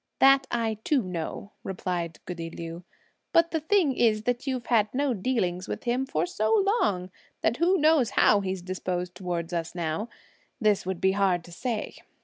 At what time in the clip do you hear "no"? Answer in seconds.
4.95-5.13